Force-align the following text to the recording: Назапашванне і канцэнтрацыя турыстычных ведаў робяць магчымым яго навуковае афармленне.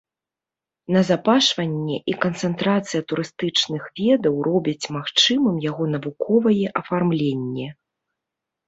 Назапашванне 0.95 1.97
і 2.13 2.15
канцэнтрацыя 2.23 3.01
турыстычных 3.13 3.83
ведаў 4.01 4.35
робяць 4.51 4.85
магчымым 4.97 5.55
яго 5.69 5.83
навуковае 5.95 6.65
афармленне. 6.85 7.67